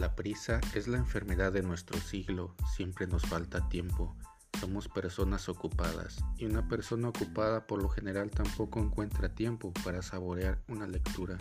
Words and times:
La 0.00 0.16
prisa 0.16 0.62
es 0.74 0.88
la 0.88 0.96
enfermedad 0.96 1.52
de 1.52 1.60
nuestro 1.60 2.00
siglo, 2.00 2.54
siempre 2.74 3.06
nos 3.06 3.20
falta 3.20 3.68
tiempo. 3.68 4.16
Somos 4.58 4.88
personas 4.88 5.50
ocupadas 5.50 6.24
y 6.38 6.46
una 6.46 6.66
persona 6.66 7.10
ocupada 7.10 7.66
por 7.66 7.82
lo 7.82 7.90
general 7.90 8.30
tampoco 8.30 8.80
encuentra 8.80 9.34
tiempo 9.34 9.74
para 9.84 10.00
saborear 10.00 10.58
una 10.68 10.86
lectura, 10.86 11.36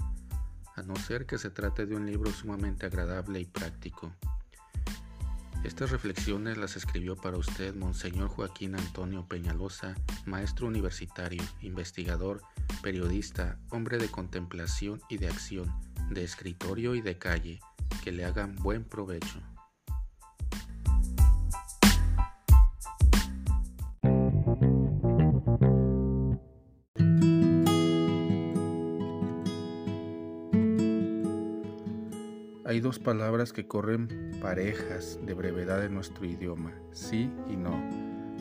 a 0.76 0.82
no 0.82 0.98
ser 0.98 1.26
que 1.26 1.38
se 1.38 1.50
trate 1.50 1.86
de 1.86 1.96
un 1.96 2.06
libro 2.06 2.34
sumamente 2.34 2.86
agradable 2.86 3.40
y 3.40 3.46
práctico. 3.46 4.12
Estas 5.64 5.92
reflexiones 5.92 6.58
las 6.58 6.76
escribió 6.76 7.16
para 7.16 7.38
usted 7.38 7.74
Monseñor 7.76 8.28
Joaquín 8.28 8.76
Antonio 8.76 9.26
Peñalosa, 9.26 9.96
maestro 10.26 10.68
universitario, 10.68 11.44
investigador, 11.62 12.42
periodista, 12.84 13.58
hombre 13.70 13.98
de 13.98 14.10
contemplación 14.10 15.02
y 15.08 15.16
de 15.16 15.30
acción, 15.30 15.74
de 16.10 16.26
escritorio 16.26 16.96
y 16.96 17.02
de 17.02 17.18
calle, 17.18 17.62
que 18.04 18.12
le 18.12 18.26
hagan 18.26 18.56
buen 18.56 18.84
provecho. 18.84 19.40
Hay 32.70 32.82
dos 32.82 33.00
palabras 33.00 33.52
que 33.52 33.66
corren 33.66 34.38
parejas 34.44 35.20
de 35.26 35.34
brevedad 35.34 35.84
en 35.84 35.96
nuestro 35.96 36.24
idioma, 36.28 36.72
sí 36.92 37.32
y 37.50 37.56
no, 37.56 37.76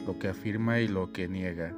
lo 0.06 0.18
que 0.18 0.28
afirma 0.28 0.80
y 0.80 0.86
lo 0.86 1.12
que 1.14 1.28
niega. 1.28 1.74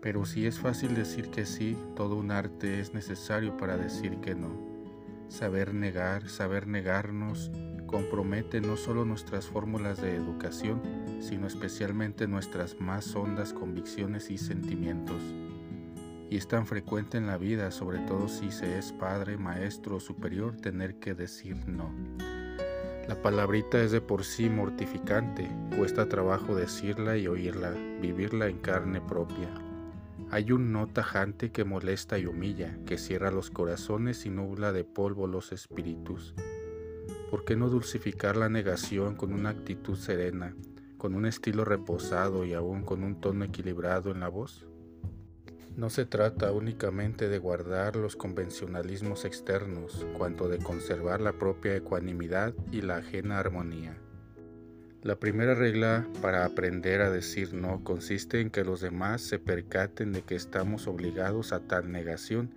Pero 0.00 0.24
si 0.24 0.46
es 0.46 0.60
fácil 0.60 0.94
decir 0.94 1.28
que 1.28 1.44
sí, 1.44 1.76
todo 1.96 2.14
un 2.14 2.30
arte 2.30 2.78
es 2.78 2.94
necesario 2.94 3.56
para 3.56 3.76
decir 3.76 4.20
que 4.20 4.36
no. 4.36 4.75
Saber 5.28 5.74
negar, 5.74 6.28
saber 6.28 6.66
negarnos, 6.66 7.50
compromete 7.86 8.60
no 8.60 8.76
solo 8.76 9.04
nuestras 9.04 9.46
fórmulas 9.46 10.00
de 10.00 10.14
educación, 10.14 10.80
sino 11.20 11.46
especialmente 11.46 12.26
nuestras 12.26 12.80
más 12.80 13.14
hondas 13.14 13.52
convicciones 13.52 14.30
y 14.30 14.38
sentimientos. 14.38 15.20
Y 16.28 16.36
es 16.36 16.48
tan 16.48 16.66
frecuente 16.66 17.18
en 17.18 17.26
la 17.26 17.38
vida, 17.38 17.70
sobre 17.70 17.98
todo 18.00 18.28
si 18.28 18.50
se 18.50 18.78
es 18.78 18.92
padre, 18.92 19.36
maestro 19.36 19.96
o 19.96 20.00
superior, 20.00 20.56
tener 20.56 20.98
que 20.98 21.14
decir 21.14 21.56
no. 21.68 21.90
La 23.08 23.14
palabrita 23.22 23.80
es 23.80 23.92
de 23.92 24.00
por 24.00 24.24
sí 24.24 24.50
mortificante, 24.50 25.48
cuesta 25.76 26.08
trabajo 26.08 26.56
decirla 26.56 27.16
y 27.16 27.28
oírla, 27.28 27.70
vivirla 28.00 28.48
en 28.48 28.58
carne 28.58 29.00
propia. 29.00 29.48
Hay 30.30 30.52
un 30.52 30.72
no 30.72 30.86
tajante 30.86 31.52
que 31.52 31.64
molesta 31.64 32.18
y 32.18 32.26
humilla, 32.26 32.78
que 32.84 32.98
cierra 32.98 33.30
los 33.30 33.50
corazones 33.50 34.26
y 34.26 34.30
nubla 34.30 34.72
de 34.72 34.84
polvo 34.84 35.26
los 35.26 35.52
espíritus. 35.52 36.34
¿Por 37.30 37.44
qué 37.44 37.56
no 37.56 37.68
dulcificar 37.68 38.36
la 38.36 38.48
negación 38.48 39.14
con 39.14 39.32
una 39.32 39.50
actitud 39.50 39.96
serena, 39.96 40.54
con 40.98 41.14
un 41.14 41.26
estilo 41.26 41.64
reposado 41.64 42.44
y 42.44 42.54
aún 42.54 42.82
con 42.82 43.02
un 43.02 43.20
tono 43.20 43.44
equilibrado 43.44 44.10
en 44.10 44.20
la 44.20 44.28
voz? 44.28 44.66
No 45.76 45.90
se 45.90 46.06
trata 46.06 46.52
únicamente 46.52 47.28
de 47.28 47.38
guardar 47.38 47.96
los 47.96 48.16
convencionalismos 48.16 49.26
externos, 49.26 50.06
cuanto 50.16 50.48
de 50.48 50.58
conservar 50.58 51.20
la 51.20 51.34
propia 51.34 51.76
ecuanimidad 51.76 52.54
y 52.72 52.80
la 52.80 52.96
ajena 52.96 53.38
armonía. 53.38 53.98
La 55.06 55.14
primera 55.14 55.54
regla 55.54 56.04
para 56.20 56.44
aprender 56.44 57.00
a 57.00 57.12
decir 57.12 57.54
no 57.54 57.84
consiste 57.84 58.40
en 58.40 58.50
que 58.50 58.64
los 58.64 58.80
demás 58.80 59.22
se 59.22 59.38
percaten 59.38 60.10
de 60.10 60.22
que 60.22 60.34
estamos 60.34 60.88
obligados 60.88 61.52
a 61.52 61.60
tal 61.60 61.92
negación 61.92 62.50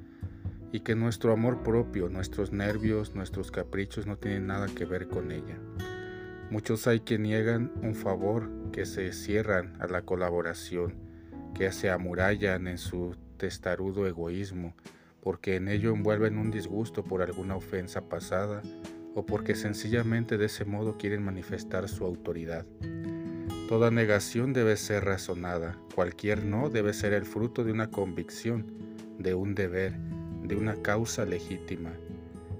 y 0.72 0.80
que 0.80 0.96
nuestro 0.96 1.32
amor 1.32 1.62
propio, 1.62 2.10
nuestros 2.10 2.52
nervios, 2.52 3.14
nuestros 3.14 3.52
caprichos 3.52 4.08
no 4.08 4.18
tienen 4.18 4.48
nada 4.48 4.66
que 4.66 4.86
ver 4.86 5.08
con 5.08 5.32
ella. 5.32 5.60
Muchos 6.50 6.88
hay 6.88 7.02
que 7.02 7.20
niegan 7.20 7.72
un 7.84 7.94
favor, 7.94 8.50
que 8.72 8.88
se 8.88 9.14
cierran 9.14 9.80
a 9.80 9.86
la 9.86 10.02
colaboración, 10.02 10.96
que 11.54 11.72
se 11.72 11.92
amurallan 11.92 12.68
en 12.68 12.80
su 12.80 13.16
testarudo 13.38 14.08
egoísmo, 14.08 14.74
porque 15.22 15.56
en 15.56 15.68
ello 15.68 15.94
envuelven 15.94 16.40
un 16.40 16.50
disgusto 16.50 17.04
por 17.04 17.22
alguna 17.22 17.56
ofensa 17.56 18.10
pasada 18.10 18.64
o 19.20 19.26
porque 19.26 19.54
sencillamente 19.54 20.38
de 20.38 20.46
ese 20.46 20.64
modo 20.64 20.98
quieren 20.98 21.22
manifestar 21.22 21.90
su 21.90 22.06
autoridad. 22.06 22.66
Toda 23.68 23.92
negación 23.92 24.54
debe 24.54 24.78
ser 24.78 25.04
razonada, 25.04 25.78
cualquier 25.94 26.46
no 26.46 26.70
debe 26.70 26.94
ser 26.94 27.12
el 27.12 27.26
fruto 27.26 27.66
de 27.66 27.74
una 27.74 27.92
convicción, 27.92 28.66
de 29.18 29.34
un 29.34 29.56
deber, 29.56 29.98
de 30.44 30.56
una 30.56 30.82
causa 30.82 31.26
legítima, 31.26 31.92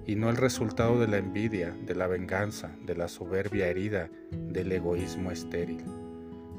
y 0.04 0.16
no 0.16 0.28
el 0.28 0.36
resultado 0.36 1.00
de 1.00 1.08
la 1.08 1.16
envidia, 1.16 1.74
de 1.86 1.94
la 1.94 2.06
venganza, 2.06 2.76
de 2.84 2.94
la 2.94 3.08
soberbia 3.08 3.68
herida, 3.68 4.10
del 4.30 4.70
egoísmo 4.70 5.30
estéril. 5.30 5.82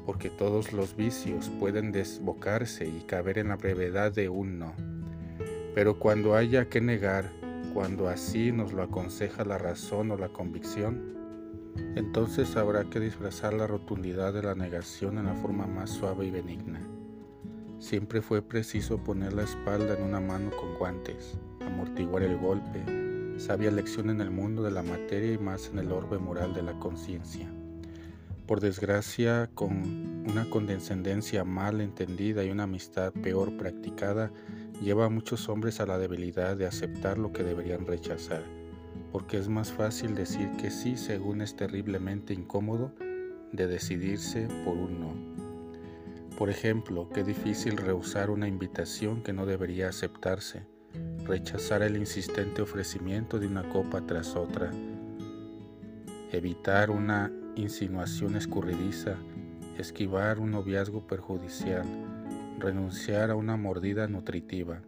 Porque 0.04 0.30
todos 0.30 0.72
los 0.72 0.96
vicios 0.96 1.48
pueden 1.60 1.92
desbocarse 1.92 2.88
y 2.88 3.04
caber 3.06 3.38
en 3.38 3.48
la 3.48 3.56
brevedad 3.56 4.10
de 4.10 4.28
un 4.28 4.58
no. 4.58 4.74
Pero 5.76 6.00
cuando 6.00 6.34
haya 6.34 6.68
que 6.68 6.80
negar, 6.80 7.30
cuando 7.72 8.08
así 8.08 8.52
nos 8.52 8.72
lo 8.72 8.82
aconseja 8.82 9.44
la 9.44 9.58
razón 9.58 10.10
o 10.10 10.16
la 10.16 10.28
convicción, 10.28 11.12
entonces 11.96 12.56
habrá 12.56 12.84
que 12.84 13.00
disfrazar 13.00 13.54
la 13.54 13.66
rotundidad 13.66 14.32
de 14.32 14.42
la 14.42 14.54
negación 14.54 15.18
en 15.18 15.26
la 15.26 15.34
forma 15.34 15.66
más 15.66 15.90
suave 15.90 16.26
y 16.26 16.30
benigna. 16.30 16.80
Siempre 17.78 18.20
fue 18.22 18.42
preciso 18.42 18.98
poner 18.98 19.32
la 19.32 19.42
espalda 19.42 19.96
en 19.96 20.04
una 20.04 20.20
mano 20.20 20.50
con 20.50 20.74
guantes, 20.78 21.38
amortiguar 21.60 22.22
el 22.22 22.38
golpe, 22.38 22.84
sabia 23.38 23.70
lección 23.70 24.10
en 24.10 24.20
el 24.20 24.30
mundo 24.30 24.62
de 24.62 24.70
la 24.70 24.82
materia 24.82 25.32
y 25.32 25.38
más 25.38 25.68
en 25.68 25.78
el 25.78 25.90
orbe 25.90 26.18
moral 26.18 26.54
de 26.54 26.62
la 26.62 26.78
conciencia. 26.78 27.50
Por 28.46 28.60
desgracia, 28.60 29.50
con 29.54 30.24
una 30.30 30.48
condescendencia 30.50 31.44
mal 31.44 31.80
entendida 31.80 32.44
y 32.44 32.50
una 32.50 32.64
amistad 32.64 33.12
peor 33.12 33.56
practicada, 33.56 34.30
lleva 34.82 35.06
a 35.06 35.08
muchos 35.08 35.48
hombres 35.48 35.80
a 35.80 35.86
la 35.86 35.96
debilidad 35.96 36.56
de 36.56 36.66
aceptar 36.66 37.16
lo 37.16 37.32
que 37.32 37.44
deberían 37.44 37.86
rechazar, 37.86 38.42
porque 39.12 39.38
es 39.38 39.48
más 39.48 39.70
fácil 39.70 40.14
decir 40.14 40.50
que 40.60 40.70
sí 40.70 40.96
según 40.96 41.40
es 41.40 41.54
terriblemente 41.54 42.34
incómodo 42.34 42.92
de 43.52 43.68
decidirse 43.68 44.48
por 44.64 44.76
un 44.76 45.00
no. 45.00 45.32
Por 46.36 46.50
ejemplo, 46.50 47.08
qué 47.14 47.22
difícil 47.22 47.76
rehusar 47.76 48.30
una 48.30 48.48
invitación 48.48 49.22
que 49.22 49.32
no 49.32 49.46
debería 49.46 49.88
aceptarse, 49.88 50.66
rechazar 51.24 51.82
el 51.82 51.96
insistente 51.96 52.62
ofrecimiento 52.62 53.38
de 53.38 53.46
una 53.46 53.68
copa 53.68 54.04
tras 54.04 54.34
otra, 54.34 54.72
evitar 56.32 56.90
una 56.90 57.30
insinuación 57.54 58.34
escurridiza, 58.34 59.16
esquivar 59.78 60.40
un 60.40 60.50
noviazgo 60.50 61.06
perjudicial, 61.06 61.86
renunciar 62.62 63.30
a 63.30 63.34
una 63.34 63.56
mordida 63.56 64.06
nutritiva, 64.06 64.80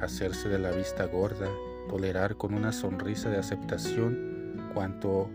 hacerse 0.00 0.48
de 0.48 0.58
la 0.58 0.70
vista 0.70 1.04
gorda, 1.06 1.48
tolerar 1.88 2.36
con 2.36 2.54
una 2.54 2.72
sonrisa 2.72 3.28
de 3.28 3.38
aceptación 3.38 4.70
cuanto 4.72 5.28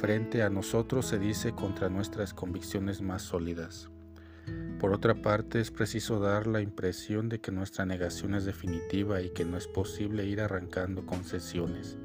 frente 0.00 0.42
a 0.42 0.50
nosotros 0.50 1.06
se 1.06 1.18
dice 1.18 1.52
contra 1.52 1.88
nuestras 1.88 2.32
convicciones 2.32 3.02
más 3.02 3.22
sólidas. 3.22 3.90
Por 4.78 4.92
otra 4.92 5.14
parte, 5.20 5.60
es 5.60 5.70
preciso 5.70 6.20
dar 6.20 6.46
la 6.46 6.60
impresión 6.60 7.28
de 7.28 7.40
que 7.40 7.50
nuestra 7.50 7.86
negación 7.86 8.34
es 8.34 8.44
definitiva 8.44 9.20
y 9.20 9.30
que 9.30 9.44
no 9.44 9.56
es 9.56 9.66
posible 9.66 10.26
ir 10.26 10.40
arrancando 10.40 11.06
concesiones. 11.06 11.98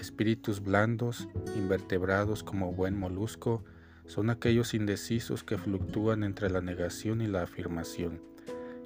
Espíritus 0.00 0.62
blandos, 0.62 1.28
invertebrados 1.56 2.42
como 2.42 2.72
buen 2.72 2.98
molusco, 2.98 3.64
son 4.10 4.28
aquellos 4.28 4.74
indecisos 4.74 5.44
que 5.44 5.56
fluctúan 5.56 6.24
entre 6.24 6.50
la 6.50 6.60
negación 6.60 7.22
y 7.22 7.26
la 7.26 7.42
afirmación 7.42 8.20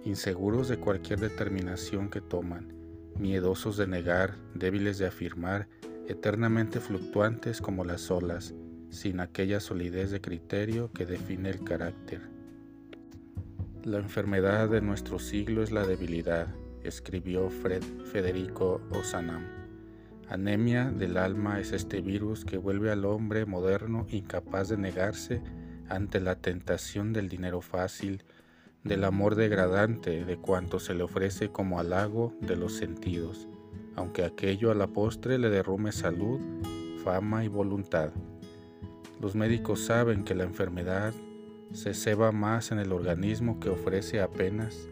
inseguros 0.04 0.68
de 0.68 0.76
cualquier 0.76 1.18
determinación 1.18 2.10
que 2.10 2.20
toman, 2.20 2.74
miedosos 3.18 3.76
de 3.76 3.86
negar, 3.86 4.36
débiles 4.54 4.98
de 4.98 5.06
afirmar, 5.06 5.66
eternamente 6.06 6.78
fluctuantes 6.80 7.60
como 7.60 7.84
las 7.84 8.10
olas, 8.10 8.54
sin 8.90 9.20
aquella 9.20 9.60
solidez 9.60 10.10
de 10.10 10.20
criterio 10.20 10.92
que 10.92 11.06
define 11.06 11.50
el 11.50 11.64
carácter. 11.64 12.20
La 13.82 13.98
enfermedad 13.98 14.68
de 14.68 14.80
nuestro 14.80 15.18
siglo 15.18 15.62
es 15.62 15.72
la 15.72 15.86
debilidad, 15.86 16.54
escribió 16.82 17.48
Fred 17.48 17.82
Federico 18.12 18.82
Ozanam. 18.90 19.63
Anemia 20.28 20.90
del 20.90 21.16
alma 21.18 21.60
es 21.60 21.72
este 21.72 22.00
virus 22.00 22.44
que 22.44 22.56
vuelve 22.56 22.90
al 22.90 23.04
hombre 23.04 23.44
moderno 23.44 24.06
incapaz 24.10 24.68
de 24.68 24.78
negarse 24.78 25.42
ante 25.88 26.20
la 26.20 26.36
tentación 26.36 27.12
del 27.12 27.28
dinero 27.28 27.60
fácil, 27.60 28.24
del 28.84 29.04
amor 29.04 29.34
degradante 29.34 30.24
de 30.24 30.36
cuanto 30.36 30.80
se 30.80 30.94
le 30.94 31.02
ofrece 31.02 31.50
como 31.50 31.78
halago 31.78 32.34
de 32.40 32.56
los 32.56 32.74
sentidos, 32.76 33.48
aunque 33.96 34.24
aquello 34.24 34.70
a 34.70 34.74
la 34.74 34.86
postre 34.86 35.38
le 35.38 35.50
derrume 35.50 35.92
salud, 35.92 36.40
fama 37.04 37.44
y 37.44 37.48
voluntad. 37.48 38.10
Los 39.20 39.34
médicos 39.34 39.84
saben 39.84 40.24
que 40.24 40.34
la 40.34 40.44
enfermedad 40.44 41.12
se 41.72 41.92
ceba 41.92 42.32
más 42.32 42.72
en 42.72 42.78
el 42.78 42.92
organismo 42.92 43.60
que 43.60 43.68
ofrece 43.68 44.20
apenas 44.20 44.88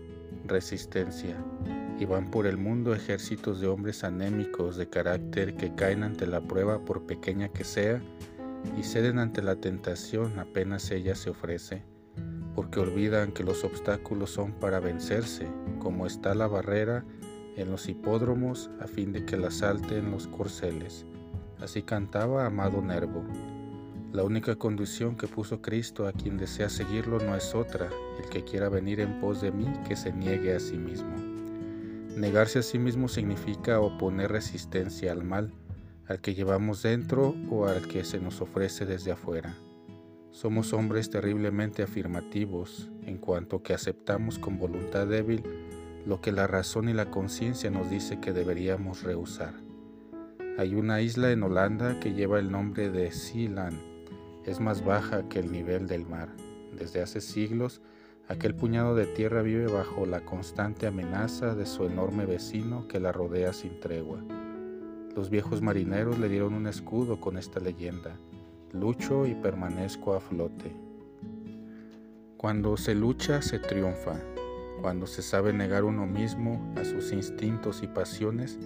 resistencia 0.46 1.37
y 2.03 2.05
van 2.05 2.33
por 2.33 2.49
el 2.49 2.59
mundo 2.59 2.95
ejércitos 2.95 3.61
de 3.61 3.69
hombres 3.69 4.03
anémicos 4.03 4.77
de 4.77 4.89
carácter 4.89 5.55
que 5.55 5.73
caen 5.77 6.03
ante 6.03 6.27
la 6.27 6.41
prueba 6.41 6.85
por 6.85 7.07
pequeña 7.07 7.49
que 7.49 7.63
sea 7.63 8.03
y 8.77 8.83
ceden 8.83 9.21
ante 9.21 9.41
la 9.41 9.55
tentación 9.55 10.37
apenas 10.41 10.91
ella 10.91 11.15
se 11.15 11.31
ofrece, 11.31 11.85
porque 12.57 12.81
olvidan 12.81 13.31
que 13.31 13.45
los 13.45 13.63
obstáculos 13.63 14.31
son 14.31 14.53
para 14.53 14.81
vencerse, 14.81 15.47
como 15.79 16.05
está 16.05 16.35
la 16.35 16.49
barrera 16.49 17.05
en 17.57 17.71
los 17.71 17.89
hipódromos 17.89 18.69
a 18.81 18.89
fin 18.89 19.13
de 19.13 19.25
que 19.25 19.37
la 19.37 19.53
salten 19.53 20.11
los 20.11 20.27
corceles. 20.27 21.07
Así 21.61 21.85
cantaba 21.85 22.47
Amado 22.47 22.83
Nervo. 22.83 23.23
La 24.13 24.25
única 24.25 24.57
condición 24.57 25.17
que 25.17 25.29
puso 25.29 25.63
Cristo 25.63 26.09
a 26.09 26.13
quien 26.13 26.37
desea 26.37 26.69
seguirlo 26.69 27.21
no 27.21 27.37
es 27.37 27.55
otra, 27.55 27.89
el 28.19 28.29
que 28.29 28.43
quiera 28.43 28.69
venir 28.69 28.99
en 28.99 29.21
pos 29.21 29.41
de 29.41 29.53
mí, 29.53 29.73
que 29.87 29.95
se 29.95 30.13
niegue 30.13 30.57
a 30.57 30.59
sí 30.59 30.77
mismo. 30.77 31.31
Negarse 32.17 32.59
a 32.59 32.62
sí 32.62 32.79
mismo 32.79 33.09
significa 33.09 33.81
oponer 33.81 34.31
resistencia 34.31 35.12
al 35.12 35.25
mal, 35.25 35.53
al 36.06 36.20
que 36.20 36.35
llevamos 36.35 36.82
dentro 36.82 37.35
o 37.50 37.67
al 37.67 37.88
que 37.88 38.05
se 38.05 38.20
nos 38.20 38.41
ofrece 38.41 38.85
desde 38.85 39.12
afuera. 39.12 39.56
Somos 40.31 40.73
hombres 40.73 41.09
terriblemente 41.09 41.82
afirmativos 41.82 42.91
en 43.06 43.19
cuanto 43.19 43.62
que 43.62 43.75
aceptamos 43.75 44.38
con 44.38 44.59
voluntad 44.59 45.06
débil 45.06 45.43
lo 46.06 46.20
que 46.20 46.32
la 46.32 46.47
razón 46.47 46.88
y 46.88 46.93
la 46.93 47.11
conciencia 47.11 47.70
nos 47.70 47.88
dice 47.91 48.20
que 48.20 48.32
deberíamos 48.32 49.03
rehusar. 49.03 49.55
Hay 50.58 50.75
una 50.75 51.00
isla 51.00 51.31
en 51.31 51.43
Holanda 51.43 51.99
que 51.99 52.12
lleva 52.12 52.38
el 52.38 52.50
nombre 52.50 52.91
de 52.91 53.11
Sealand. 53.11 53.79
Es 54.44 54.61
más 54.61 54.85
baja 54.85 55.29
que 55.29 55.38
el 55.38 55.50
nivel 55.50 55.87
del 55.87 56.05
mar. 56.05 56.29
Desde 56.76 57.00
hace 57.00 57.23
siglos, 57.23 57.81
aquel 58.29 58.55
puñado 58.55 58.95
de 58.95 59.07
tierra 59.07 59.43
vive 59.43 59.67
bajo 59.67 60.07
la 60.07 60.25
constante 60.25 60.87
amenaza 60.87 61.55
de 61.55 61.67
su 61.67 61.85
enorme 61.85 62.27
vecino 62.27 62.89
que 62.89 63.01
la 63.01 63.13
rodea 63.13 63.53
sin 63.53 63.81
tregua. 63.81 64.19
Los 65.15 65.29
viejos 65.29 65.61
marineros 65.61 66.19
le 66.19 66.29
dieron 66.29 66.55
un 66.55 66.67
escudo 66.67 67.21
con 67.21 67.37
esta 67.37 67.61
leyenda. 67.61 68.17
Lucho 68.73 69.27
y 69.27 69.35
permanezco 69.35 70.15
a 70.15 70.21
flote. 70.21 70.75
Cuando 72.39 72.77
se 72.77 72.95
lucha, 72.95 73.43
se 73.43 73.59
triunfa. 73.59 74.19
Cuando 74.81 75.07
se 75.07 75.23
sabe 75.23 75.53
negar 75.53 75.85
uno 75.85 76.07
mismo 76.07 76.75
a 76.77 76.85
sus 76.85 77.13
instintos 77.13 77.83
y 77.83 77.87
pasiones, 77.87 78.59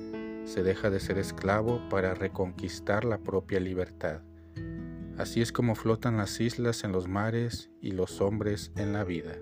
se 0.44 0.62
deja 0.62 0.88
de 0.88 1.00
ser 1.00 1.19
esclavo 1.19 1.81
para 1.91 2.14
reconquistar 2.14 3.05
la 3.05 3.19
propia 3.19 3.59
libertad. 3.59 4.20
Así 5.18 5.40
es 5.40 5.50
como 5.50 5.74
flotan 5.74 6.18
las 6.18 6.40
islas 6.40 6.84
en 6.84 6.92
los 6.92 7.08
mares 7.08 7.70
y 7.80 7.92
los 7.92 8.20
hombres 8.20 8.72
en 8.76 8.92
la 8.92 9.04
vida. 9.04 9.32